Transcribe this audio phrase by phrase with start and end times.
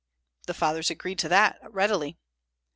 [0.47, 2.17] The fathers agreed to that readily.